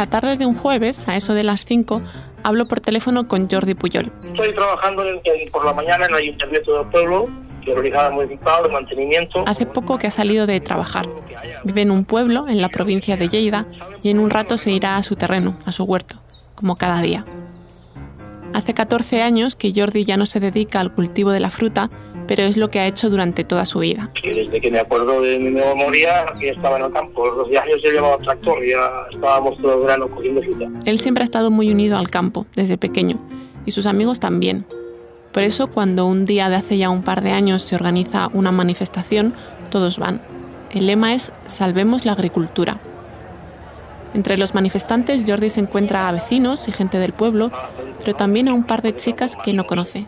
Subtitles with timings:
[0.00, 2.00] La tarde de un jueves, a eso de las 5,
[2.42, 4.10] hablo por teléfono con Jordi Puyol.
[4.24, 5.04] Estoy trabajando
[5.52, 7.28] por la mañana en el Ayuntamiento del Pueblo,
[7.62, 9.44] que organizaba municipal de mantenimiento.
[9.46, 11.06] Hace poco que ha salido de trabajar.
[11.64, 13.66] Vive en un pueblo, en la provincia de Lleida,
[14.02, 16.16] y en un rato se irá a su terreno, a su huerto,
[16.54, 17.26] como cada día.
[18.54, 21.90] Hace 14 años que Jordi ya no se dedica al cultivo de la fruta,
[22.30, 24.08] pero es lo que ha hecho durante toda su vida.
[24.22, 27.26] desde que me acuerdo de mi memoria, que estaba en el campo.
[27.26, 30.66] Los años yo llevaba tractor, ya estábamos todo el verano cogiendo fruta.
[30.84, 33.18] Él siempre ha estado muy unido al campo, desde pequeño,
[33.66, 34.64] y sus amigos también.
[35.32, 38.52] Por eso, cuando un día de hace ya un par de años se organiza una
[38.52, 39.34] manifestación,
[39.68, 40.20] todos van.
[40.70, 42.78] El lema es Salvemos la agricultura.
[44.14, 47.50] Entre los manifestantes, Jordi se encuentra a vecinos y gente del pueblo,
[47.98, 50.06] pero también a un par de chicas que no conoce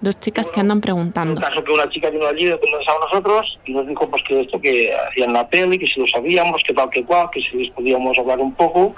[0.00, 1.40] dos chicas que andan preguntando.
[1.40, 4.60] caso que una chica vino allí donde estábamos nosotros y nos dijo pues que esto
[4.60, 7.70] que hacían la peli, que si lo sabíamos, que tal que cual, que si les
[7.70, 8.94] podíamos hablar un poco.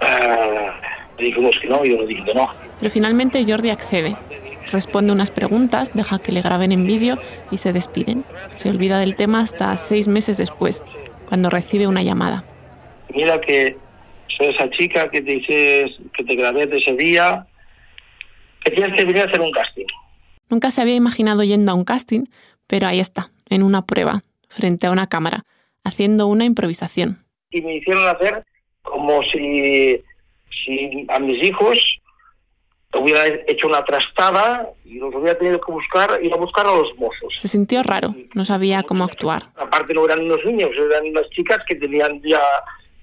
[0.00, 0.70] Eh,
[1.18, 2.48] dijimos que no, yo le dije que no.
[2.80, 4.16] Pero finalmente Jordi accede.
[4.70, 7.18] Responde unas preguntas, deja que le graben en vídeo
[7.50, 8.24] y se despiden.
[8.50, 10.82] Se olvida del tema hasta seis meses después,
[11.28, 12.44] cuando recibe una llamada.
[13.14, 13.76] Mira que
[14.28, 17.46] soy esa chica que te dices que te grabé de ese día,
[18.64, 19.86] que tienes que venir a hacer un casting.
[20.48, 22.24] Nunca se había imaginado yendo a un casting,
[22.66, 25.44] pero ahí está, en una prueba, frente a una cámara,
[25.84, 27.24] haciendo una improvisación.
[27.50, 28.44] Y me hicieron hacer
[28.82, 30.02] como si,
[30.64, 32.00] si a mis hijos
[32.94, 36.94] hubiera hecho una trastada y los hubiera tenido que buscar, ir a buscar a los
[36.98, 37.34] mozos.
[37.38, 39.44] Se sintió raro, no sabía cómo actuar.
[39.56, 42.40] Aparte no eran unos niños, eran unas chicas que tenían ya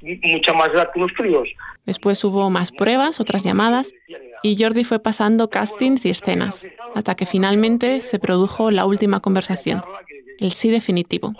[0.01, 1.49] mucha más edad que unos críos.
[1.85, 3.93] Después hubo más pruebas, otras llamadas,
[4.43, 9.83] y Jordi fue pasando castings y escenas, hasta que finalmente se produjo la última conversación,
[10.39, 11.33] el sí definitivo.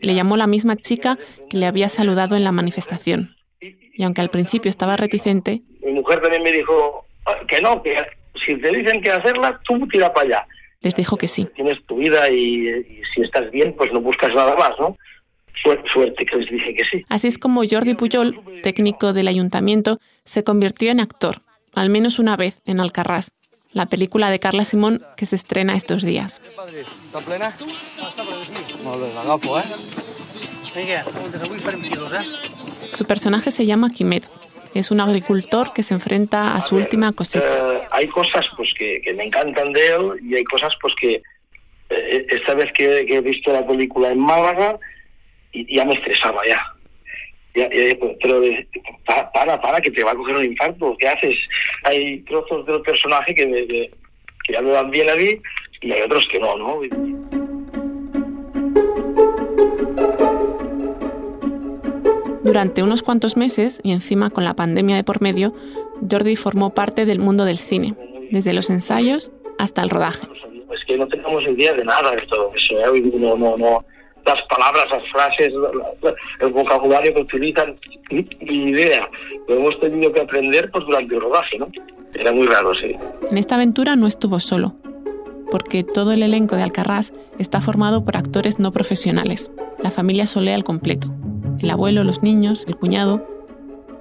[0.00, 1.18] Le llamó la misma chica
[1.48, 3.36] que le había saludado en la manifestación.
[3.60, 5.62] Y aunque al principio estaba reticente...
[5.84, 7.06] Mi mujer también me dijo
[7.46, 7.96] que no, que
[8.44, 10.46] si te dicen que hacerla, tú tira para allá.
[10.80, 11.48] Les dijo que sí.
[11.54, 14.96] Tienes tu vida y, y si estás bien, pues no buscas nada más, ¿no?
[15.90, 17.04] Suerte que les dije que sí.
[17.08, 21.43] Así es como Jordi Puyol, técnico del ayuntamiento, se convirtió en actor
[21.74, 23.32] al menos una vez en Alcarrás,
[23.72, 26.40] la película de Carla Simón que se estrena estos días.
[32.94, 34.28] Su personaje se llama Quimet.
[34.74, 37.74] Es un agricultor que se enfrenta a su última cosecha.
[37.74, 41.22] Eh, hay cosas pues que, me encantan de él y hay cosas pues que
[41.90, 44.78] eh, esta vez que, he visto la película en Málaga
[45.52, 46.73] y ya me estresaba ya
[47.54, 48.42] pero
[49.32, 50.96] para, para, que te va a coger un infarto.
[50.98, 51.36] ¿Qué haces?
[51.84, 53.90] Hay trozos del personaje que,
[54.44, 55.40] que ya me van bien a mí
[55.80, 56.80] y hay otros que no, ¿no?
[62.42, 65.54] Durante unos cuantos meses, y encima con la pandemia de por medio,
[66.10, 67.94] Jordi formó parte del mundo del cine,
[68.30, 70.26] desde los ensayos hasta el rodaje.
[70.72, 73.00] Es que no tenemos idea de nada de todo eso, ¿eh?
[73.14, 73.84] no, no, no,
[74.26, 75.52] las palabras, las frases,
[76.40, 77.76] el vocabulario que utilizan,
[78.10, 79.08] ni, idea.
[79.48, 81.68] Lo hemos tenido que aprender pues, durante el rodaje, ¿no?
[82.14, 82.96] Era muy raro, sí.
[83.30, 84.74] En esta aventura no estuvo solo,
[85.50, 89.50] porque todo el elenco de Alcarrás está formado por actores no profesionales,
[89.82, 91.08] la familia Solé al completo,
[91.60, 93.26] el abuelo, los niños, el cuñado.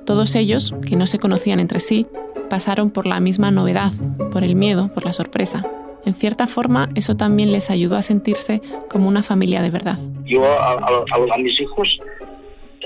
[0.06, 2.08] Todos ellos, que no se conocían entre sí,
[2.50, 3.92] pasaron por la misma novedad,
[4.32, 5.66] por el miedo, por la sorpresa,
[6.06, 9.98] en cierta forma, eso también les ayudó a sentirse como una familia de verdad.
[10.26, 12.00] Yo a, mis hijos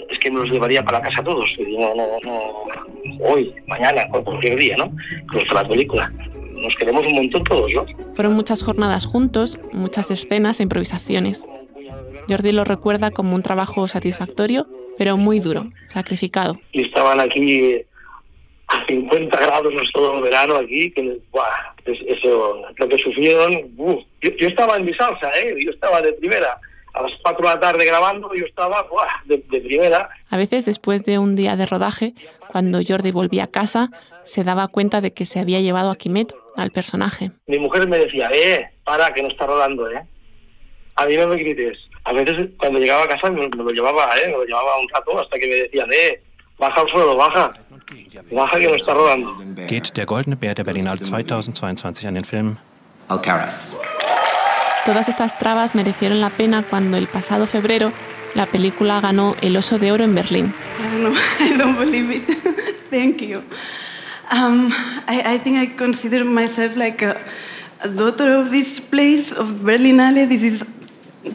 [0.10, 1.50] es que me los llevaría para casa todos.
[1.58, 4.92] No, no, no, hoy, mañana, cualquier día, ¿no?
[5.34, 6.12] Nuestra la película.
[6.54, 7.86] Nos queremos un montón todos, ¿no?
[8.14, 11.46] Fueron muchas jornadas juntos, muchas escenas e improvisaciones.
[12.30, 14.68] Jordi lo recuerda como un trabajo satisfactorio,
[14.98, 16.60] pero muy duro, sacrificado.
[16.72, 17.82] Y estaban aquí
[18.68, 21.20] a 50 grados todo el verano aquí, que
[21.88, 23.76] eso, lo que sufrieron,
[24.22, 25.56] yo, estaba en mi salsa, ¿eh?
[25.64, 26.60] yo estaba de primera.
[26.94, 28.88] A las 4 de la tarde grabando, yo estaba
[29.26, 30.10] de, primera.
[30.30, 32.14] A veces, después de un día de rodaje,
[32.52, 33.92] cuando Jordi volvía a casa,
[34.24, 37.32] se daba cuenta de que se había llevado a Kimet, al personaje.
[37.46, 40.02] Mi mujer me decía, eh, para, que no está rodando, ¿eh?
[40.96, 41.78] A mí no me grites.
[42.04, 44.28] A veces, cuando llegaba a casa, me, lo llevaba, ¿eh?
[44.28, 46.20] Me lo llevaba un rato hasta que me decían, eh,
[46.58, 47.54] baja al suelo, baja.
[48.32, 49.38] Baja que no está rodando.
[49.68, 52.58] Geht der Goldene Bär der Berlinale 2022 an den Film
[53.08, 53.76] Alcaraz.
[54.86, 57.92] Todas estas trabas merecieron la pena cuando el pasado febrero
[58.36, 60.54] la película ganó el Oso de Oro en Berlín.
[60.80, 61.14] I don't know.
[61.40, 62.24] I don't believe it.
[62.90, 63.44] Thank you.
[64.32, 64.72] Um,
[65.08, 67.18] I, I think I consider myself like a,
[67.82, 70.28] a daughter of this place, of Berlinale.
[70.28, 70.64] This is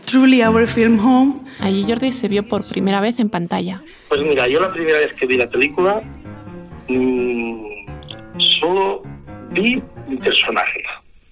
[0.01, 1.35] truly our film home.
[1.61, 3.83] Allí Jordi se vio por primera vez en pantalla.
[4.09, 6.01] Pues mira, yo la primera vez que vi la película
[6.89, 7.65] mmm,
[8.61, 9.03] solo
[9.51, 10.83] vi mi personaje,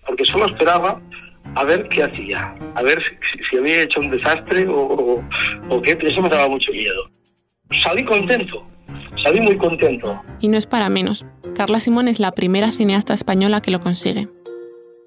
[0.07, 1.01] porque solo esperaba
[1.55, 5.25] a ver qué hacía, a ver si, si había hecho un desastre o, o,
[5.69, 7.11] o qué, eso me daba mucho miedo.
[7.83, 8.63] Salí contento,
[9.23, 10.21] salí muy contento.
[10.41, 11.25] Y no es para menos.
[11.55, 14.29] Carla Simón es la primera cineasta española que lo consigue.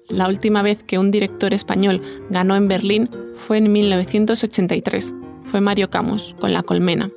[0.08, 5.14] La última vez que un director español ganó en Berlín fue en 1983.
[5.44, 7.10] Fue Mario Camus, con La Colmena.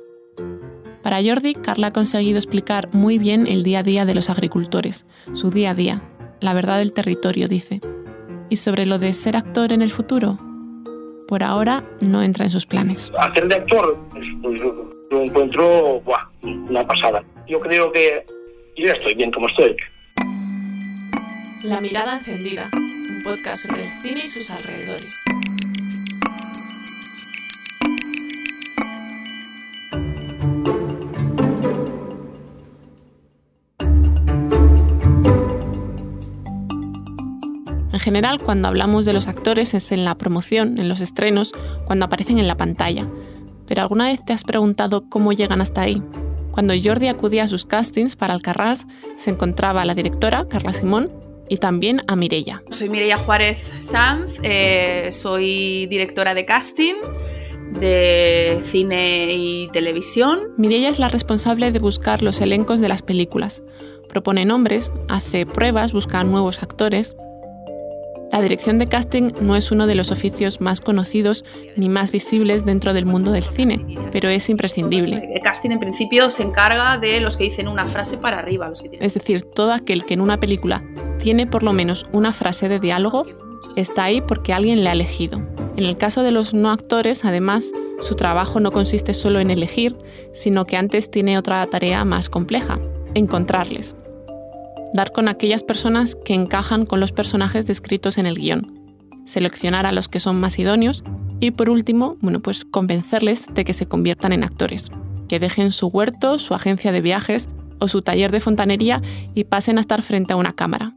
[1.02, 5.06] Para Jordi, Carla ha conseguido explicar muy bien el día a día de los agricultores,
[5.32, 6.02] su día a día,
[6.40, 7.80] la verdad del territorio, dice.
[8.48, 10.38] ¿Y sobre lo de ser actor en el futuro?
[11.26, 13.12] Por ahora no entra en sus planes.
[13.18, 14.60] Hacer de actor pues,
[15.10, 17.22] lo encuentro buah, una pasada.
[17.46, 18.24] Yo creo que
[18.76, 19.76] ya estoy bien como estoy.
[21.64, 25.12] La mirada encendida, un podcast sobre el cine y sus alrededores.
[37.92, 41.52] En general, cuando hablamos de los actores es en la promoción, en los estrenos,
[41.86, 43.08] cuando aparecen en la pantalla.
[43.66, 46.04] Pero ¿alguna vez te has preguntado cómo llegan hasta ahí?
[46.52, 51.10] Cuando Jordi acudía a sus castings para Alcarrás, se encontraba la directora, Carla Simón,
[51.48, 52.62] y también a Mirella.
[52.70, 56.94] Soy Mirella Juárez Sanz, eh, soy directora de casting
[57.72, 60.38] de cine y televisión.
[60.56, 63.62] Mirella es la responsable de buscar los elencos de las películas.
[64.08, 67.16] Propone nombres, hace pruebas, busca nuevos actores.
[68.32, 71.44] La dirección de casting no es uno de los oficios más conocidos
[71.76, 75.30] ni más visibles dentro del mundo del cine, pero es imprescindible.
[75.34, 78.68] El casting en principio se encarga de los que dicen una frase para arriba.
[78.68, 79.06] Los que tienen...
[79.06, 80.84] Es decir, todo aquel que en una película
[81.18, 83.26] tiene por lo menos una frase de diálogo
[83.76, 85.40] está ahí porque alguien le ha elegido.
[85.76, 87.70] En el caso de los no actores, además,
[88.02, 89.96] su trabajo no consiste solo en elegir,
[90.34, 92.78] sino que antes tiene otra tarea más compleja,
[93.14, 93.96] encontrarles
[94.94, 98.78] dar con aquellas personas que encajan con los personajes descritos en el guion,
[99.26, 101.04] seleccionar a los que son más idóneos
[101.40, 104.90] y por último, bueno, pues convencerles de que se conviertan en actores,
[105.28, 107.48] que dejen su huerto, su agencia de viajes
[107.78, 109.02] o su taller de fontanería
[109.34, 110.94] y pasen a estar frente a una cámara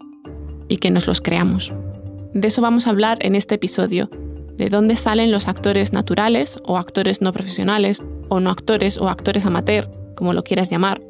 [0.67, 1.73] y que nos los creamos.
[2.33, 4.09] De eso vamos a hablar en este episodio,
[4.57, 9.45] de dónde salen los actores naturales o actores no profesionales o no actores o actores
[9.45, 11.01] amateur, como lo quieras llamar,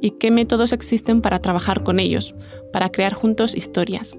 [0.00, 2.34] y qué métodos existen para trabajar con ellos,
[2.72, 4.18] para crear juntos historias.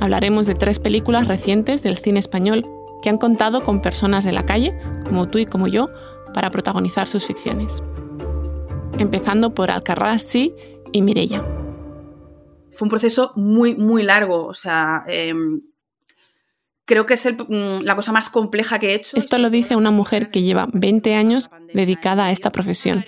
[0.00, 2.64] Hablaremos de tres películas recientes del cine español
[3.02, 5.88] que han contado con personas de la calle, como tú y como yo,
[6.34, 7.82] para protagonizar sus ficciones.
[8.98, 10.54] Empezando por Alcarrás Sí
[10.92, 11.44] y Mirella.
[12.72, 14.46] Fue un proceso muy, muy largo.
[14.46, 15.34] O sea, eh,
[16.84, 17.36] creo que es el,
[17.84, 19.16] la cosa más compleja que he hecho.
[19.16, 23.04] Esto lo dice una mujer que lleva 20 años dedicada a esta profesión.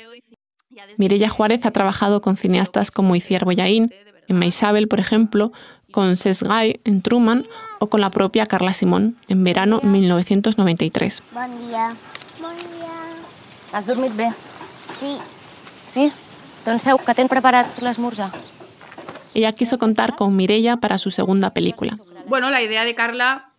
[0.96, 3.92] Mirella Juárez ha trabajado con cineastas como Iciar Boyaín,
[4.28, 5.52] en Maisabel, por ejemplo,
[5.90, 7.44] con Sesgay en Truman
[7.80, 11.22] o con la propia Carla Simón en verano 1993.
[11.32, 11.94] Bon dia.
[12.40, 13.72] Bon dia.
[13.72, 14.30] Has dormit bé?
[15.00, 15.18] Sí,
[15.92, 16.10] Sí?
[16.64, 18.30] Doncs seu, que t'hem preparat l'esmorzar.
[19.34, 21.98] Ella quiso contar con Mirella para su segunda película.
[22.26, 23.52] Bueno, la idea de Carla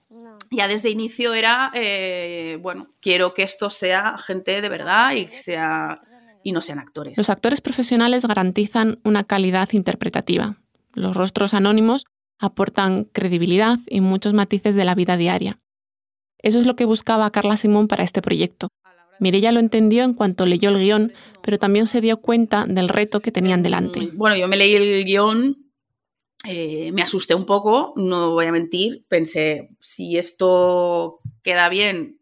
[0.50, 5.40] ya desde inicio era, eh, bueno, quiero que esto sea gente de verdad y que
[5.40, 6.02] sea
[6.44, 7.18] y no sean actores.
[7.18, 10.58] Los actores profesionales garantizan una calidad interpretativa.
[10.94, 12.06] Los rostros anónimos
[12.40, 15.60] aportan credibilidad y muchos matices de la vida diaria.
[16.40, 18.68] Eso es lo que buscaba Carla Simón para este proyecto.
[19.20, 23.22] Mirella lo entendió en cuanto leyó el guion, pero también se dio cuenta del reto
[23.22, 24.10] que tenían delante.
[24.14, 25.72] Bueno, yo me leí el guion,
[26.46, 32.20] eh, me asusté un poco, no voy a mentir, pensé, si esto queda bien,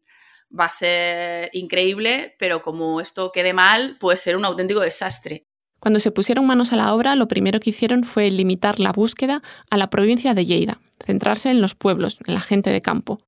[0.58, 5.46] va a ser increíble, pero como esto quede mal, puede ser un auténtico desastre.
[5.79, 9.41] Cuando se pusieron manos a la obra, lo primero que hicieron fue limitar la búsqueda
[9.70, 13.20] a la provincia de Lleida, centrarse en los pueblos, en la gente de campo.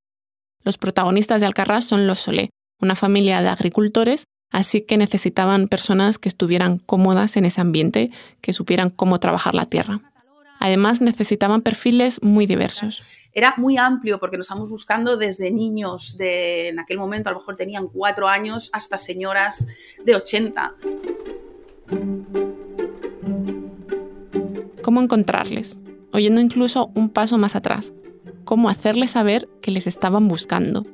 [0.63, 6.19] Los protagonistas de Alcarrás son los Solé, una familia de agricultores, así que necesitaban personas
[6.19, 8.11] que estuvieran cómodas en ese ambiente,
[8.41, 10.01] que supieran cómo trabajar la tierra.
[10.59, 13.03] Además, necesitaban perfiles muy diversos.
[13.35, 17.39] Era muy amplio porque nos estamos buscando desde niños de, en aquel momento a lo
[17.39, 19.67] mejor tenían cuatro años, hasta señoras
[20.05, 20.75] de 80.
[24.83, 25.79] ¿Cómo encontrarles?
[26.11, 27.91] Oyendo incluso un paso más atrás.
[28.43, 30.85] ¿Cómo hacerles saber que les estaban buscando?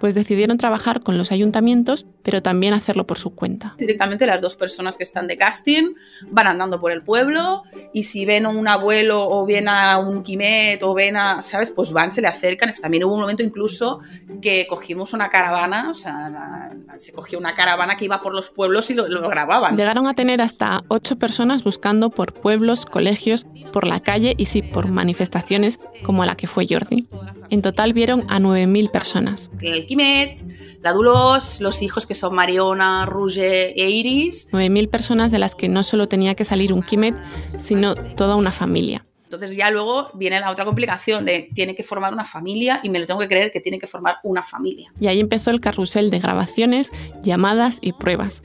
[0.00, 3.74] Pues decidieron trabajar con los ayuntamientos, pero también hacerlo por su cuenta.
[3.78, 5.94] Directamente las dos personas que están de casting
[6.30, 10.22] van andando por el pueblo y si ven a un abuelo o ven a un
[10.22, 11.70] quimet o ven a, ¿sabes?
[11.70, 12.70] Pues van, se le acercan.
[12.80, 14.00] También hubo un momento incluso
[14.42, 18.50] que cogimos una caravana, o sea, la- se cogió una caravana que iba por los
[18.50, 19.76] pueblos y lo, lo grababan.
[19.76, 24.62] Llegaron a tener hasta ocho personas buscando por pueblos, colegios, por la calle y sí,
[24.62, 27.08] por manifestaciones como la que fue Jordi.
[27.50, 29.50] En total vieron a 9.000 personas.
[29.60, 30.40] El quimet,
[30.82, 34.50] la Dulos, los hijos que son Mariona, Roger e Iris.
[34.52, 37.14] 9.000 personas de las que no solo tenía que salir un Quimet,
[37.58, 39.06] sino toda una familia.
[39.24, 43.00] Entonces ya luego viene la otra complicación de tiene que formar una familia y me
[43.00, 44.92] lo tengo que creer que tiene que formar una familia.
[45.00, 48.42] Y ahí empezó el carrusel de grabaciones, llamadas y pruebas.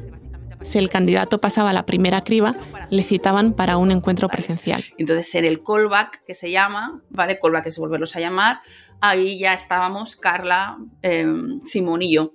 [0.63, 2.55] Si el candidato pasaba la primera criba,
[2.89, 4.83] le citaban para un encuentro presencial.
[4.97, 7.39] Entonces en el callback que se llama, ¿vale?
[7.39, 8.59] Callback es volverlos a llamar,
[9.01, 11.25] ahí ya estábamos Carla, eh,
[11.65, 12.33] Simón y yo.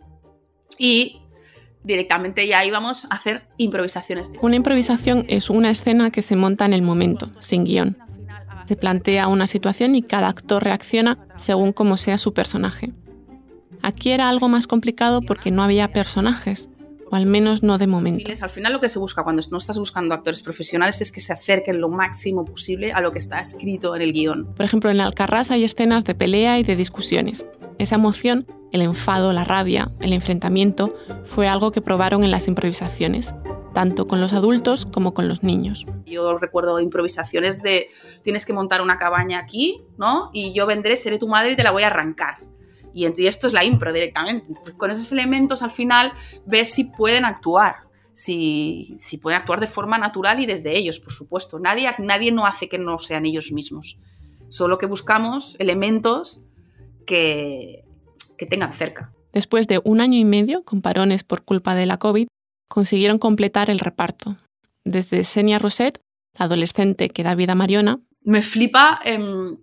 [0.78, 1.20] Y
[1.82, 4.32] directamente ya íbamos a hacer improvisaciones.
[4.40, 7.98] Una improvisación es una escena que se monta en el momento, sin guion.
[8.66, 12.92] Se plantea una situación y cada actor reacciona según cómo sea su personaje.
[13.82, 16.70] Aquí era algo más complicado porque no había personajes,
[17.14, 18.32] o al menos no de momento.
[18.42, 21.32] Al final lo que se busca cuando no estás buscando actores profesionales es que se
[21.32, 24.52] acerquen lo máximo posible a lo que está escrito en el guion.
[24.54, 27.46] Por ejemplo, en Alcarrás hay escenas de pelea y de discusiones.
[27.78, 33.32] Esa emoción, el enfado, la rabia, el enfrentamiento, fue algo que probaron en las improvisaciones,
[33.74, 35.86] tanto con los adultos como con los niños.
[36.06, 37.90] Yo recuerdo improvisaciones de
[38.22, 40.30] tienes que montar una cabaña aquí, ¿no?
[40.32, 42.38] Y yo vendré, seré tu madre y te la voy a arrancar.
[42.94, 44.46] Y y esto es la impro directamente.
[44.48, 46.12] Entonces, con esos elementos al final
[46.46, 47.76] ves si pueden actuar.
[48.14, 51.58] Si, si pueden actuar de forma natural y desde ellos, por supuesto.
[51.58, 53.98] Nadie, nadie no hace que no sean ellos mismos.
[54.48, 56.40] Solo que buscamos elementos
[57.06, 57.84] que,
[58.38, 59.12] que tengan cerca.
[59.32, 62.28] Después de un año y medio, con parones por culpa de la COVID,
[62.68, 64.36] consiguieron completar el reparto.
[64.84, 66.00] Desde Senia Roset,
[66.38, 69.56] la adolescente que da vida a Mariona, Me flipa em,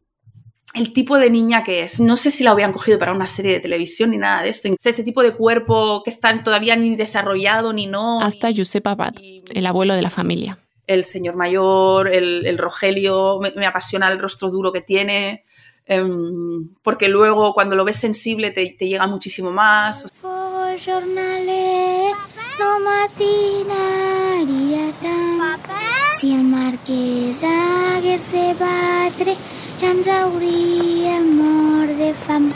[0.73, 1.99] el tipo de niña que es.
[1.99, 4.69] No sé si la hubieran cogido para una serie de televisión ni nada de esto.
[4.71, 8.21] O sea, ese tipo de cuerpo que está todavía ni desarrollado ni no.
[8.21, 10.59] hasta ni- Josep Abad, y- el abuelo de la familia.
[10.87, 15.45] el señor mayor, el, el Rogelio, me, me apasiona el rostro duro que tiene,
[15.85, 20.07] em, porque luego cuando lo ves sensible te, te llega muchísimo más.
[20.21, 20.41] No.
[26.19, 29.33] Si el marquès hagués de batre,
[29.81, 32.51] ja ens hauríem mort de fam.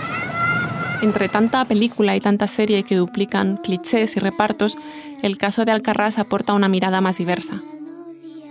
[1.01, 4.77] Entre tanta película y tanta serie que duplican clichés y repartos,
[5.23, 7.63] el caso de Alcarrás aporta una mirada más diversa.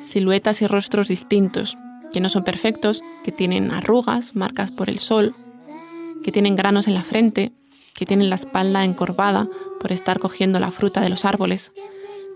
[0.01, 1.79] Siluetas y rostros distintos,
[2.13, 5.35] que no son perfectos, que tienen arrugas, marcas por el sol,
[6.25, 7.53] que tienen granos en la frente,
[7.95, 9.47] que tienen la espalda encorvada
[9.81, 11.73] por estar cogiendo la fruta de los árboles.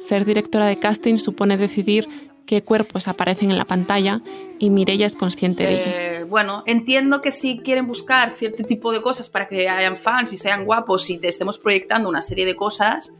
[0.07, 2.09] Ser directora de casting supone decidir
[2.49, 4.23] qué cuerpos aparecen en la pantalla
[4.59, 5.85] y Mireia es consciente de ello.
[5.87, 10.33] Eh, bueno, entiendo que si quieren buscar cierto tipo de cosas para que hayan fans
[10.33, 13.13] y sean guapos y te estemos proyectando una serie de cosas,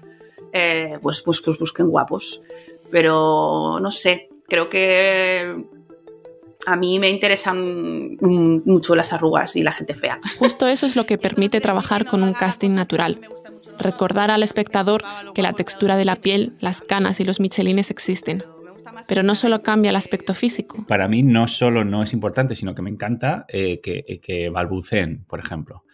[0.53, 2.41] eh, pues, pues, pues busquen guapos.
[2.91, 5.67] Pero no sé, creo que
[6.67, 10.21] a mí me interesan mucho las arrugas y la gente fea.
[10.39, 13.21] Justo eso es lo que permite trabajar con un casting natural.
[13.79, 15.03] Recordar al espectador
[15.35, 18.45] que la textura de la piel, las canas y los michelines existen.
[19.07, 20.85] Pero no solo cambia el aspecto físico.
[20.89, 24.49] Para mí no solo no es importante, sino que me encanta eh, que, eh, que
[24.51, 25.85] balbuceen, por ejemplo,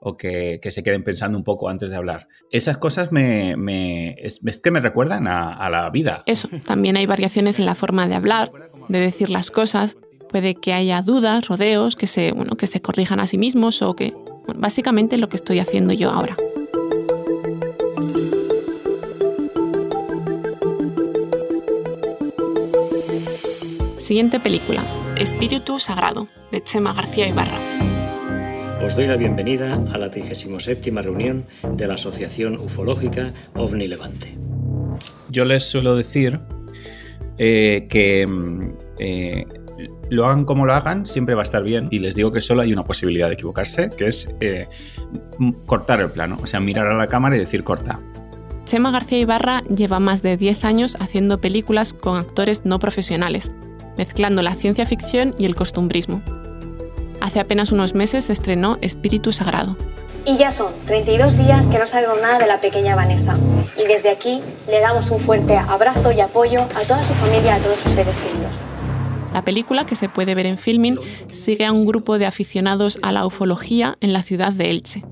[0.00, 2.28] o que, que se queden pensando un poco antes de hablar.
[2.50, 6.22] Esas cosas me, me- es, es que me recuerdan a, a la vida.
[6.26, 8.52] Eso, también hay variaciones en la forma de hablar,
[8.88, 9.96] de decir las cosas.
[10.30, 13.94] Puede que haya dudas, rodeos, que se, bueno, que se corrijan a sí mismos o
[13.96, 14.10] que...
[14.46, 16.36] bueno, básicamente lo que estoy haciendo yo ahora.
[24.04, 24.84] Siguiente película,
[25.16, 27.58] Espíritu Sagrado, de Chema García Ibarra.
[28.84, 34.36] Os doy la bienvenida a la 37 reunión de la Asociación Ufológica OVNI Levante.
[35.30, 36.38] Yo les suelo decir
[37.38, 39.46] eh, que mm, eh,
[40.10, 41.88] lo hagan como lo hagan, siempre va a estar bien.
[41.90, 44.68] Y les digo que solo hay una posibilidad de equivocarse, que es eh,
[45.64, 46.36] cortar el plano.
[46.42, 47.98] O sea, mirar a la cámara y decir corta.
[48.66, 53.50] Chema García Ibarra lleva más de 10 años haciendo películas con actores no profesionales,
[53.96, 56.22] mezclando la ciencia ficción y el costumbrismo.
[57.20, 59.76] Hace apenas unos meses se estrenó Espíritu Sagrado.
[60.26, 63.36] Y ya son 32 días que no sabemos nada de la pequeña Vanessa.
[63.82, 67.60] Y desde aquí le damos un fuerte abrazo y apoyo a toda su familia y
[67.60, 68.52] a todos sus seres queridos.
[69.34, 70.98] La película, que se puede ver en Filmin,
[71.30, 75.04] sigue a un grupo de aficionados a la ufología en la ciudad de Elche.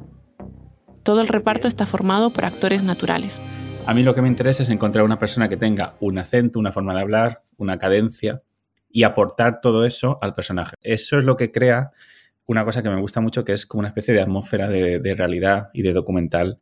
[1.02, 3.42] Todo el reparto está formado por actores naturales.
[3.84, 6.70] A mí lo que me interesa es encontrar una persona que tenga un acento, una
[6.72, 8.42] forma de hablar, una cadencia
[8.92, 10.76] y aportar todo eso al personaje.
[10.82, 11.90] Eso es lo que crea
[12.46, 15.14] una cosa que me gusta mucho, que es como una especie de atmósfera de, de
[15.14, 16.60] realidad y de documental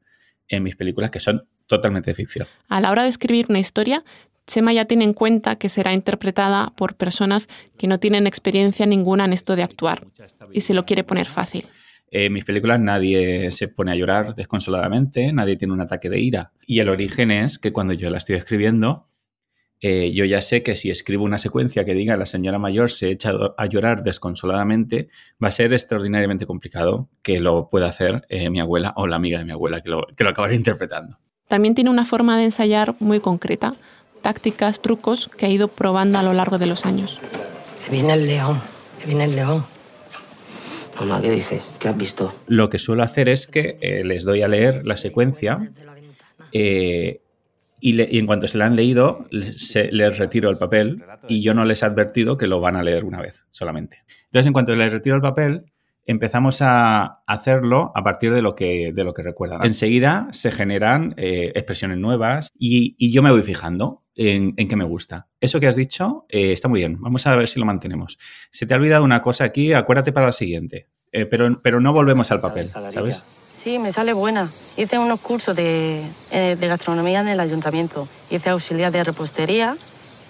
[0.49, 2.47] en mis películas, que son totalmente de ficción.
[2.69, 4.05] A la hora de escribir una historia,
[4.47, 9.25] Chema ya tiene en cuenta que será interpretada por personas que no tienen experiencia ninguna
[9.25, 10.07] en esto de actuar
[10.53, 11.67] y se lo quiere poner fácil.
[12.11, 16.53] En mis películas nadie se pone a llorar desconsoladamente, nadie tiene un ataque de ira.
[16.67, 19.05] Y el origen es que cuando yo la estoy escribiendo,
[19.81, 23.11] eh, yo ya sé que si escribo una secuencia que diga la señora mayor se
[23.11, 25.09] echa a llorar desconsoladamente,
[25.43, 29.39] va a ser extraordinariamente complicado que lo pueda hacer eh, mi abuela o la amiga
[29.39, 31.19] de mi abuela que lo, que lo acabaré interpretando.
[31.49, 33.77] También tiene una forma de ensayar muy concreta,
[34.23, 37.19] tácticas, trucos que ha ido probando a lo largo de los años.
[37.91, 38.61] Viene el león,
[39.07, 39.65] viene el león.
[40.99, 41.63] Mamá, ¿qué dices?
[41.79, 42.35] ¿Qué has visto?
[42.47, 45.73] Lo que suelo hacer es que eh, les doy a leer la secuencia
[46.53, 47.23] eh,
[47.81, 51.43] y, le- y en cuanto se la han leído, se- les retiro el papel y
[51.43, 53.99] yo no les he advertido que lo van a leer una vez solamente.
[54.27, 55.65] Entonces, en cuanto les retiro el papel,
[56.07, 59.65] empezamos a hacerlo a partir de lo que, de lo que recuerdan.
[59.65, 64.77] Enseguida se generan eh, expresiones nuevas y, y yo me voy fijando en, en qué
[64.77, 65.29] me gusta.
[65.41, 67.01] Eso que has dicho eh, está muy bien.
[67.01, 68.19] Vamos a ver si lo mantenemos.
[68.51, 70.89] Se te ha olvidado una cosa aquí, acuérdate para la siguiente.
[71.13, 73.40] Eh, pero, pero no volvemos al papel, ¿sabes?
[73.63, 74.49] Sí, me sale buena.
[74.79, 78.09] Hice unos cursos de, eh, de gastronomía en el ayuntamiento.
[78.31, 79.77] Hice auxiliar de repostería,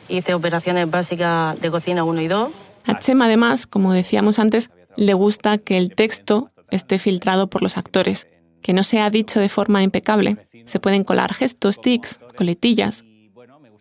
[0.09, 2.51] hice operaciones básicas de cocina 1 y 2.
[2.87, 7.79] A Chema, además, como decíamos antes, le gusta que el texto esté filtrado por los
[7.79, 8.27] actores,
[8.63, 10.49] que no sea dicho de forma impecable.
[10.65, 13.05] Se pueden colar gestos, tics, coletillas,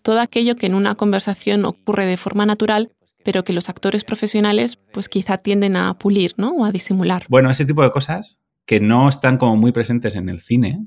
[0.03, 2.91] todo aquello que en una conversación ocurre de forma natural,
[3.25, 6.51] pero que los actores profesionales pues quizá tienden a pulir, ¿no?
[6.51, 7.25] O a disimular.
[7.29, 8.39] Bueno, ese tipo de cosas
[8.69, 10.85] que no están como muy presentes en el cine,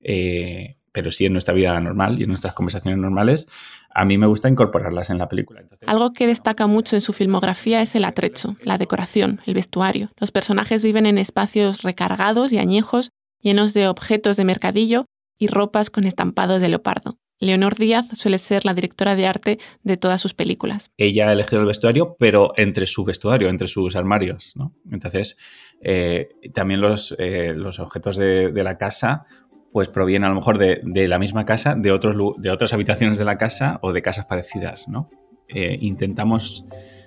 [0.00, 3.48] eh, pero sí en nuestra vida normal y en nuestras conversaciones normales,
[3.92, 5.60] a mí me gusta incorporarlas en la película.
[5.86, 10.12] Algo que destaca mucho en su filmografía es el atrecho, la decoración, el vestuario.
[10.20, 15.90] Los personajes viven en espacios recargados y añejos, llenos de objetos de mercadillo y ropas
[15.90, 17.18] con estampados de leopardo.
[17.40, 20.90] Leonor Díaz suele ser la directora de arte de todas sus películas.
[20.98, 24.52] Ella ha elegido el vestuario, pero entre su vestuario, entre sus armarios.
[24.54, 24.74] ¿no?
[24.92, 25.38] Entonces,
[25.82, 29.24] eh, también los, eh, objetos de, la casa
[29.72, 33.24] pues provienen a lo mejor de, la misma casa, de, otros, de otras habitaciones de
[33.24, 35.08] la casa o de casas parecidas, ¿no?
[35.48, 36.66] Eh, intentamos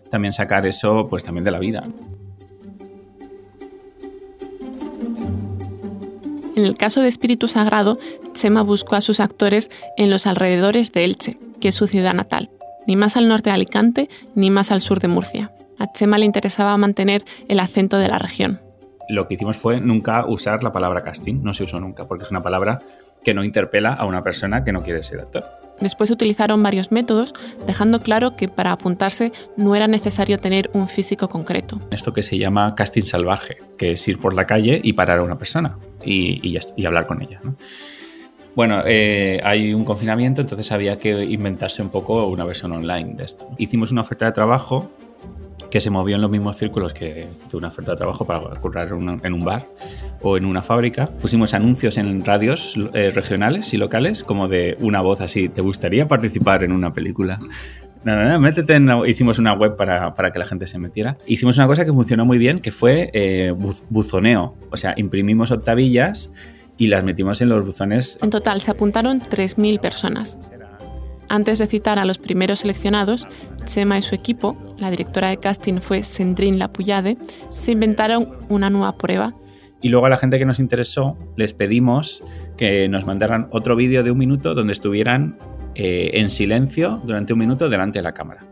[0.09, 1.83] también sacar eso pues también de la vida.
[6.55, 7.97] En el caso de Espíritu Sagrado,
[8.33, 12.51] Chema buscó a sus actores en los alrededores de Elche, que es su ciudad natal,
[12.85, 15.51] ni más al norte de Alicante ni más al sur de Murcia.
[15.79, 18.62] A Chema le interesaba mantener el acento de la región.
[19.09, 22.31] Lo que hicimos fue nunca usar la palabra casting, no se usó nunca, porque es
[22.31, 22.79] una palabra
[23.23, 25.45] que no interpela a una persona que no quiere ser actor.
[25.79, 27.33] Después utilizaron varios métodos,
[27.65, 31.79] dejando claro que para apuntarse no era necesario tener un físico concreto.
[31.91, 35.23] Esto que se llama casting salvaje, que es ir por la calle y parar a
[35.23, 37.39] una persona y, hablar con ella.
[37.43, 37.55] ¿no?
[38.55, 43.23] Bueno, eh, hay un confinamiento, entonces había que inventarse un poco una versión online de
[43.23, 43.49] esto.
[43.57, 44.91] Hicimos una oferta de trabajo
[45.71, 48.89] que se movió en los mismos círculos que, que una oferta de trabajo para currar
[48.89, 49.65] en un, bar
[50.21, 51.07] o en una fábrica.
[51.21, 56.07] Pusimos anuncios en radios eh, regionales y locales como de una voz así, ¿te gustaría
[56.07, 57.39] participar en una película?
[58.03, 61.17] No, no, no, métete en Hicimos una web para, para que la gente se metiera.
[61.25, 64.55] Hicimos una cosa que funcionó muy bien, que fue eh, buz- buzoneo.
[64.71, 66.31] O sea, imprimimos octavillas
[66.77, 68.19] y las metimos en los buzones.
[68.21, 70.37] En total se apuntaron 3.000 personas.
[71.33, 73.27] Antes de citar a los primeros seleccionados,
[73.65, 77.17] Chema y su equipo, la directora de casting fue Sendrine Lapuyade,
[77.55, 79.33] se inventaron una nueva prueba
[79.81, 82.23] Y luego a la gente que nos interesó les pedimos
[82.55, 85.39] que nos mandaran otro vídeo de un minuto donde estuvieran
[85.73, 88.45] eh, en silencio durante un minuto delante de la cámara.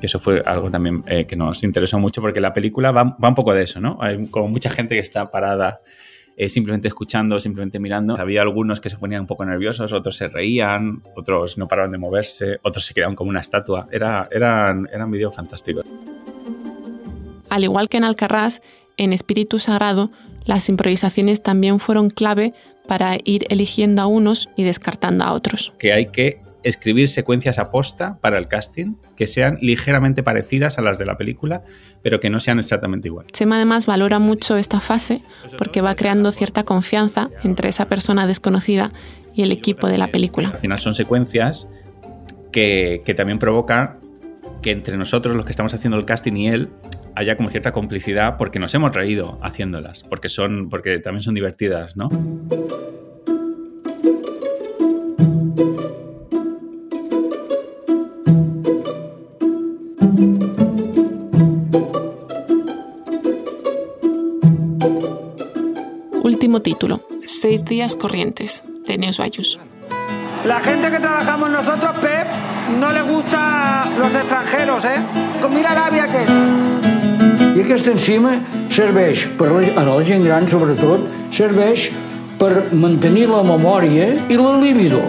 [0.00, 3.34] Eso fue algo también eh, que nos interesó mucho porque la película va, va un
[3.34, 3.98] poco de eso, ¿no?
[4.00, 5.80] Hay como mucha gente que está parada
[6.40, 8.16] eh, simplemente escuchando, simplemente mirando.
[8.16, 11.98] Había algunos que se ponían un poco nerviosos, otros se reían, otros no paraban de
[11.98, 13.88] moverse, otros se quedaban como una estatua.
[13.90, 15.84] Era, eran, eran vídeos fantásticos.
[17.50, 18.62] Al igual que en Alcarrás,
[18.96, 20.12] en Espíritu Sagrado,
[20.44, 22.54] las improvisaciones también fueron clave
[22.86, 25.72] para ir eligiendo a unos y descartando a otros.
[25.78, 30.98] que hay que escribir secuencias aposta para el casting que sean ligeramente parecidas a las
[30.98, 31.62] de la película,
[32.02, 33.32] pero que no sean exactamente iguales.
[33.32, 35.22] Chema además valora mucho esta fase
[35.56, 38.92] porque va creando cierta confianza entre esa persona desconocida
[39.34, 40.48] y el equipo de la película.
[40.48, 41.68] Al final son secuencias
[42.52, 43.98] que, que también provocan
[44.62, 46.68] que entre nosotros, los que estamos haciendo el casting y él,
[47.14, 51.96] haya como cierta complicidad porque nos hemos reído haciéndolas, porque son, porque también son divertidas,
[51.96, 52.08] ¿no?
[66.58, 67.00] Último título,
[67.40, 69.60] Seis días corrientes, de Neus Bayus.
[70.44, 72.26] La gente que trabajamos nosotros, Pep,
[72.80, 74.98] no le gusta los extranjeros, eh?
[75.54, 76.24] Mira l'àvia que...
[77.54, 78.32] I aquesta enzima
[78.74, 81.92] serveix, per la, a la gent gran sobretot, serveix
[82.40, 85.04] per mantenir la memòria i la libido.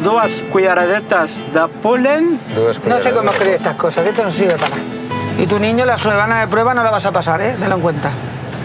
[0.00, 2.38] Dues cucharadetas de polen.
[2.56, 4.82] No sé cómo escribir estas cosas, que esto no sirve para nada.
[5.38, 7.56] Y tu niño la semana de prueba no la vas a pasar, ¿eh?
[7.60, 8.12] Tenlo en cuenta.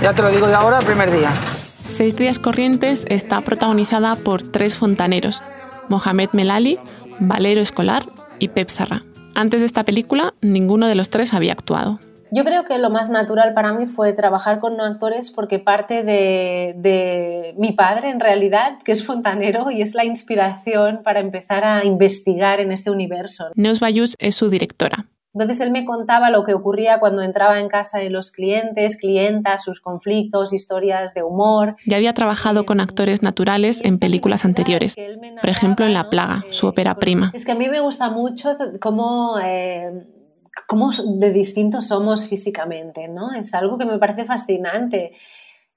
[0.04, 1.32] Ya te lo digo de ahora, el primer día.
[1.90, 5.42] Seis días corrientes está protagonizada por tres fontaneros,
[5.88, 6.78] Mohamed Melali,
[7.22, 8.04] Valero Escolar
[8.38, 9.04] y Pep Sarra.
[9.34, 12.02] Antes de esta película, ninguno de los tres había actuado.
[12.32, 16.74] Yo creo que lo más natural para mí fue trabajar con actores porque parte de,
[16.76, 21.86] de, mi padre, en realidad, que es fontanero y es la inspiración para empezar a
[21.86, 23.52] investigar en este universo.
[23.56, 25.06] Neus Bayús es su directora.
[25.34, 29.64] Entonces él me contaba lo que ocurría cuando entraba en casa de los clientes, clientas,
[29.64, 31.76] sus conflictos, historias de humor.
[31.88, 34.96] Ya había trabajado con actores naturales en películas anteriores,
[35.42, 37.32] por ejemplo en La Plaga, su ópera prima.
[37.34, 40.06] Es que a mí me gusta mucho cómo, eh,
[40.68, 43.34] cómo de distintos somos físicamente, ¿no?
[43.34, 45.14] Es algo que me parece fascinante.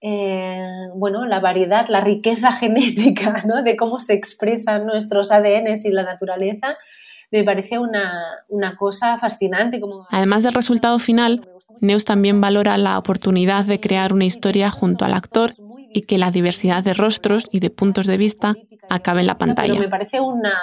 [0.03, 3.63] Eh, bueno, la variedad, la riqueza genética, ¿no?
[3.63, 6.77] De cómo se expresan nuestros ADNs y la naturaleza
[7.31, 9.81] me parece una, una cosa fascinante.
[9.81, 10.07] Como...
[10.11, 11.49] Además del resultado final,
[11.81, 15.53] Neus también valora la oportunidad de crear una historia junto al actor
[15.93, 18.55] y que la diversidad de rostros y de puntos de vista
[18.89, 19.75] acabe en la pantalla.
[19.75, 20.55] Pero me parece una,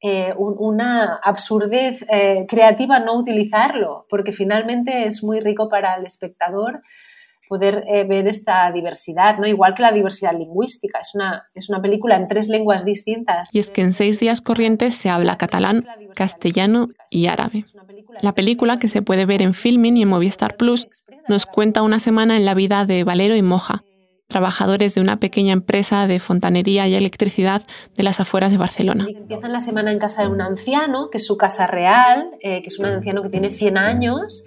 [0.00, 6.06] eh, un, una absurdez eh, creativa no utilizarlo, porque finalmente es muy rico para el
[6.06, 6.82] espectador
[7.48, 9.46] poder eh, ver esta diversidad, ¿no?
[9.46, 10.98] Igual que la diversidad lingüística.
[11.00, 13.48] Es una, es una película en tres lenguas distintas.
[13.52, 17.64] Y es que en seis días corrientes se habla catalán, castellano y árabe.
[18.20, 20.88] La película, que se puede ver en Filmin y en Movistar Plus,
[21.28, 23.84] nos cuenta una semana en la vida de Valero y Moja,
[24.28, 27.62] trabajadores de una pequeña empresa de fontanería y electricidad
[27.96, 29.06] de las afueras de Barcelona.
[29.08, 32.68] Empiezan la semana en casa de un anciano, que es su casa real, eh, que
[32.68, 34.44] es un anciano que tiene 100 años,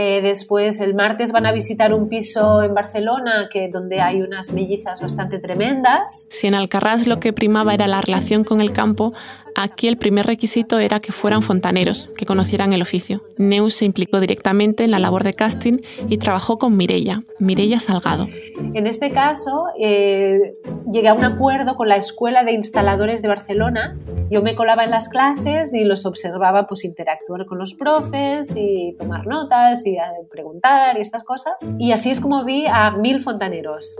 [0.00, 4.52] eh, después el martes van a visitar un piso en Barcelona que, donde hay unas
[4.52, 6.28] mellizas bastante tremendas.
[6.30, 9.12] Si en Alcarrás lo que primaba era la relación con el campo,
[9.54, 13.22] aquí el primer requisito era que fueran fontaneros, que conocieran el oficio.
[13.36, 18.28] Neus se implicó directamente en la labor de casting y trabajó con Mirella, Mirella Salgado.
[18.74, 20.54] En este caso, eh,
[20.90, 23.94] llegué a un acuerdo con la Escuela de Instaladores de Barcelona.
[24.30, 28.94] Yo me colaba en las clases y los observaba pues interactuar con los profes y
[28.98, 29.96] tomar notas y
[30.30, 31.54] preguntar y estas cosas.
[31.78, 33.96] Y así es como vi a mil fontaneros.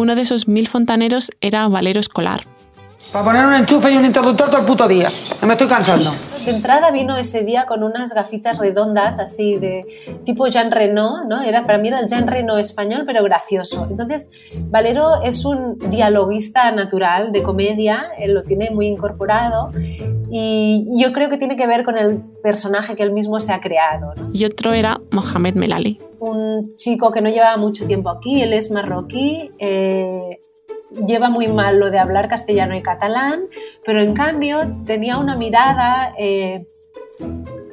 [0.00, 2.40] Uno de esos mil fontaneros era Valero Escolar.
[3.12, 5.10] Para poner un enchufe y un interruptor todo el puto día.
[5.42, 6.14] Me estoy cansando.
[6.42, 9.84] De entrada vino ese día con unas gafitas redondas, así de
[10.24, 11.42] tipo Jean Reno, ¿no?
[11.42, 13.86] Era, para mí era el Jean Reno español, pero gracioso.
[13.90, 14.30] Entonces,
[14.70, 19.70] Valero es un dialoguista natural de comedia, él lo tiene muy incorporado
[20.30, 23.60] y yo creo que tiene que ver con el personaje que él mismo se ha
[23.60, 24.14] creado.
[24.14, 24.30] ¿no?
[24.32, 26.00] Y otro era Mohamed Melali.
[26.20, 30.40] Un chico que no llevaba mucho tiempo aquí, él es marroquí, eh,
[31.06, 33.44] lleva muy mal lo de hablar castellano y catalán,
[33.84, 36.66] pero en cambio tenía una mirada eh,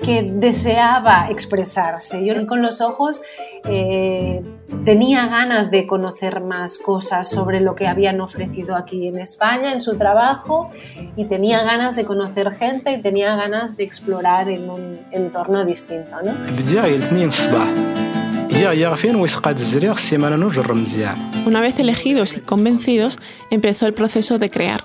[0.03, 2.23] que deseaba expresarse.
[2.23, 3.21] Yo con los ojos
[3.65, 4.43] eh,
[4.85, 9.81] tenía ganas de conocer más cosas sobre lo que habían ofrecido aquí en España, en
[9.81, 10.69] su trabajo,
[11.15, 16.11] y tenía ganas de conocer gente y tenía ganas de explorar en un entorno distinto.
[16.23, 16.33] ¿no?
[21.45, 23.19] Una vez elegidos y convencidos,
[23.51, 24.83] empezó el proceso de crear.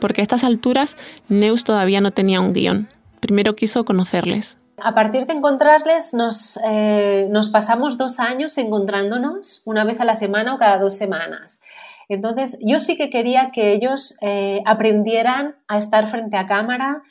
[0.00, 0.96] Porque a estas alturas,
[1.28, 2.88] Neus todavía no tenía un guion.
[3.20, 4.58] Primero quiso conocerles.
[4.82, 10.16] A partir de encontrarles, nos, eh, nos pasamos dos años encontrándonos una vez a la
[10.16, 11.60] semana o cada dos semanas.
[12.08, 17.04] Entonces, yo sí que quería que ellos eh, aprendieran a estar frente a cámara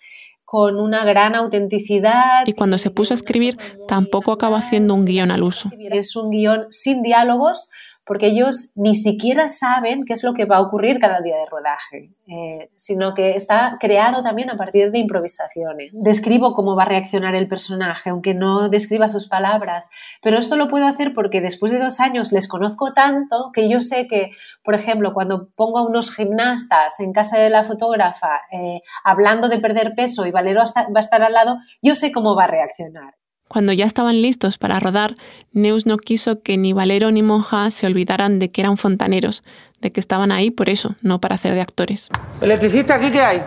[0.45, 2.43] con una gran autenticidad.
[2.45, 5.69] Y cuando se puso a escribir, tampoco acabó haciendo un guion al uso.
[5.91, 7.69] Es un guion sin diálogos
[8.05, 11.45] porque ellos ni siquiera saben qué es lo que va a ocurrir cada día de
[11.45, 16.03] rodaje, eh, sino que está creado también a partir de improvisaciones.
[16.03, 19.89] Describo cómo va a reaccionar el personaje, aunque no describa sus palabras,
[20.21, 23.81] pero esto lo puedo hacer porque después de dos años les conozco tanto que yo
[23.81, 24.31] sé que,
[24.63, 29.59] por ejemplo, cuando pongo a unos gimnastas en casa de la fotógrafa eh, hablando de
[29.59, 33.15] perder peso y Valero va a estar al lado, yo sé cómo va a reaccionar.
[33.47, 35.15] Cuando ya estaban listos para rodar,
[35.53, 39.43] Neus no quiso que ni Valero ni Monja se olvidaran de que eran fontaneros,
[39.81, 42.09] de que estaban ahí por eso, no para hacer de actores.
[42.41, 43.43] ¿Electricista aquí qué hay?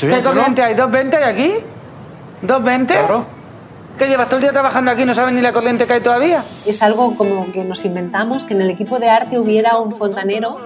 [0.00, 0.74] ¿Qué corriente hay?
[0.74, 1.52] ¿220 hay aquí?
[2.46, 2.86] ¿220?
[2.86, 3.26] Claro.
[3.98, 6.00] ¿Qué llevas todo el día trabajando aquí y no sabes ni la corriente que hay
[6.00, 6.42] todavía?
[6.64, 10.56] Es algo como que nos inventamos, que en el equipo de arte hubiera un fontanero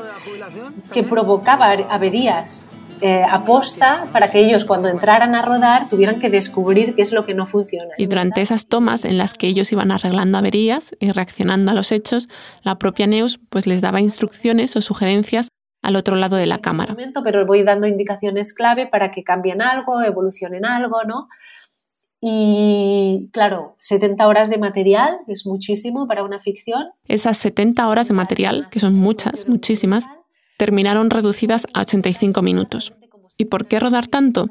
[0.93, 2.69] que provocaba averías
[3.01, 7.27] eh, aposta para que ellos cuando entraran a rodar tuvieran que descubrir qué es lo
[7.27, 7.93] que no funciona.
[7.99, 11.93] Y durante esas tomas en las que ellos iban arreglando averías y reaccionando a los
[11.93, 12.29] hechos,
[12.63, 15.49] la propia Neus pues les daba instrucciones o sugerencias
[15.83, 16.97] al otro lado de la cámara.
[17.23, 21.29] Pero voy dando indicaciones clave para que cambien algo, evolucionen algo, ¿no?
[22.21, 26.87] Y claro, 70 horas de material es muchísimo para una ficción.
[27.07, 30.07] Esas 70 horas de material, que son muchas, muchísimas,
[30.57, 32.93] terminaron reducidas a 85 minutos.
[33.39, 34.49] ¿Y por qué rodar tanto?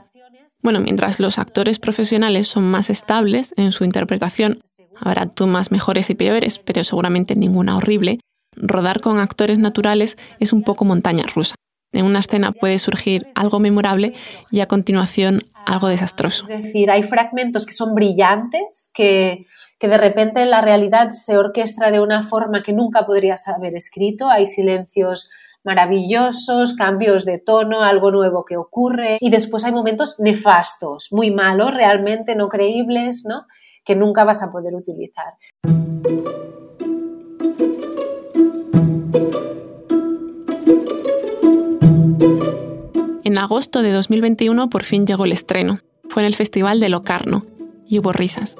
[0.62, 4.62] Bueno, mientras los actores profesionales son más estables en su interpretación,
[5.00, 8.20] habrá tomas mejores y peores, pero seguramente ninguna horrible,
[8.56, 11.56] rodar con actores naturales es un poco montaña rusa.
[11.91, 14.13] En una escena puede surgir algo memorable
[14.52, 16.48] y a continuación algo desastroso.
[16.50, 19.46] Es decir, hay fragmentos que son brillantes, que,
[19.80, 24.48] de repente la realidad se orquestra de una forma que nunca podrías haber escrito, hay
[24.48, 25.30] silencios
[25.65, 31.73] maravillosos, cambios de tono, algo nuevo que ocurre y después hay momentos nefastos, muy malos,
[31.73, 33.45] realmente no creíbles, ¿no?
[33.86, 35.36] que nunca vas a poder utilizar.
[43.23, 45.80] En agosto de 2021 por fin llegó el estreno.
[46.10, 47.45] Fue en el Festival de Locarno
[47.88, 48.56] y hubo risas.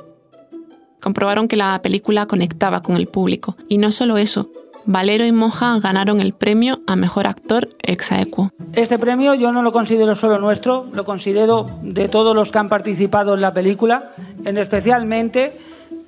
[1.02, 3.56] Comprobaron que la película conectaba con el público.
[3.68, 4.50] Y no solo eso,
[4.86, 8.52] Valero y Moja ganaron el premio a Mejor Actor ex aequo.
[8.74, 12.70] Este premio yo no lo considero solo nuestro, lo considero de todos los que han
[12.70, 14.12] participado en la película,
[14.44, 15.58] en especialmente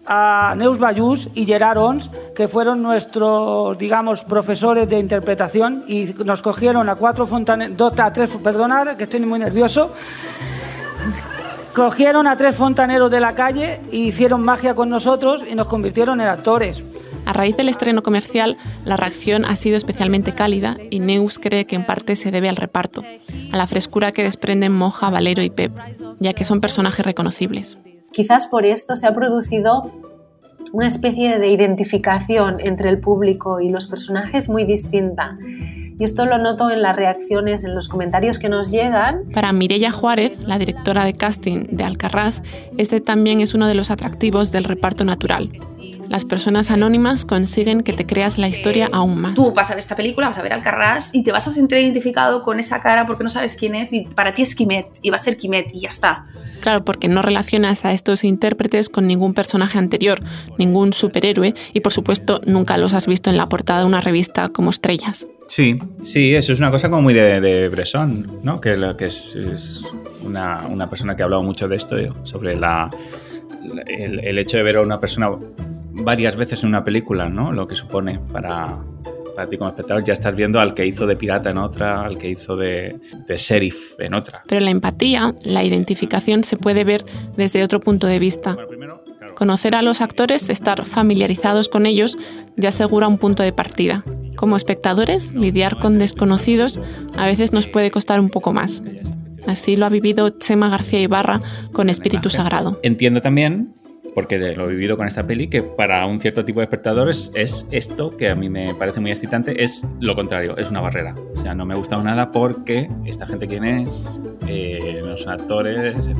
[0.05, 6.41] a Neus Bayús y Gerard Ons, que fueron nuestros, digamos, profesores de interpretación y nos
[6.41, 9.91] cogieron a cuatro fontaneros, a tres, perdonad, que estoy muy nervioso,
[11.73, 16.21] cogieron a tres fontaneros de la calle e hicieron magia con nosotros y nos convirtieron
[16.21, 16.83] en actores.
[17.27, 21.75] A raíz del estreno comercial, la reacción ha sido especialmente cálida y Neus cree que
[21.75, 23.03] en parte se debe al reparto,
[23.51, 25.73] a la frescura que desprenden Moja, Valero y Pep,
[26.21, 27.77] ya que son personajes reconocibles.
[28.13, 29.91] Quizás por esto se ha producido
[30.71, 35.37] una especie de identificación entre el público y los personajes muy distinta.
[35.99, 39.23] Y esto lo noto en las reacciones, en los comentarios que nos llegan.
[39.33, 42.41] Para Mirella Juárez, la directora de casting de Alcarrás,
[42.77, 45.51] este también es uno de los atractivos del reparto natural
[46.09, 49.35] las personas anónimas consiguen que te creas la historia aún más.
[49.35, 51.79] Tú vas a ver esta película, vas a ver Alcarrás y te vas a sentir
[51.79, 55.09] identificado con esa cara porque no sabes quién es y para ti es Kimet y
[55.09, 56.25] va a ser Kimet y ya está.
[56.61, 60.19] Claro, porque no relacionas a estos intérpretes con ningún personaje anterior,
[60.57, 64.49] ningún superhéroe y por supuesto nunca los has visto en la portada de una revista
[64.49, 65.27] como estrellas.
[65.47, 68.59] Sí, sí, eso es una cosa como muy de, Bresson, ¿no?
[68.59, 69.83] Que, que es,
[70.21, 72.89] una, una, persona que ha hablado mucho de esto, sobre la,
[73.87, 75.29] el, el, hecho de ver a una persona
[76.03, 77.51] varias veces en una película, ¿no?
[77.51, 78.77] Lo que supone para,
[79.35, 80.03] para ti como espectador.
[80.03, 83.37] Ya estás viendo al que hizo de pirata en otra, al que hizo de, de
[83.37, 84.43] sheriff en otra.
[84.47, 87.05] Pero la empatía, la identificación se puede ver
[87.35, 88.57] desde otro punto de vista.
[89.35, 92.17] Conocer a los actores, estar familiarizados con ellos,
[92.55, 94.03] ya asegura un punto de partida.
[94.35, 96.79] Como espectadores, lidiar con desconocidos
[97.15, 98.81] a veces nos puede costar un poco más.
[99.45, 102.79] Así lo ha vivido Chema García Ibarra con Espíritu Sagrado.
[102.83, 103.73] Entiendo también
[104.17, 107.67] porque lo he vivido con esta peli, que para un cierto tipo de espectadores es
[107.69, 111.15] esto, que a mí me parece muy excitante, es lo contrario, es una barrera.
[111.35, 116.07] O sea, no me ha gustado nada porque esta gente quién es, eh, no actores,
[116.07, 116.17] etc.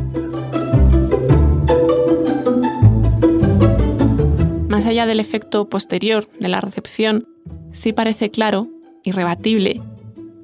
[4.69, 7.27] Más allá del efecto posterior de la recepción,
[7.71, 8.67] sí parece claro,
[9.05, 9.81] irrebatible,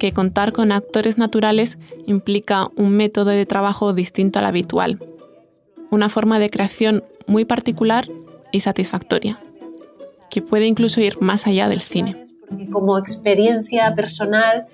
[0.00, 4.98] que contar con actores naturales implica un método de trabajo distinto al habitual,
[5.92, 8.08] una forma de creación muy particular
[8.52, 9.40] y satisfactoria,
[10.30, 12.16] que puede incluso ir más allá del cine.
[12.70, 14.66] como experiencia personal,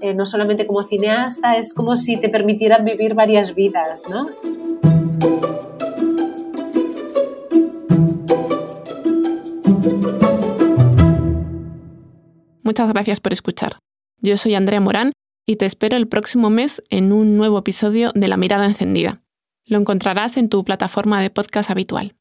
[0.00, 4.28] eh, no solamente como cineasta, es como si te permitieran vivir varias vidas, ¿no?
[12.62, 13.78] Muchas gracias por escuchar.
[14.20, 15.12] Yo soy Andrea Morán
[15.46, 19.22] y te espero el próximo mes en un nuevo episodio de La Mirada Encendida.
[19.68, 22.17] Lo encontrarás en tu plataforma de podcast habitual.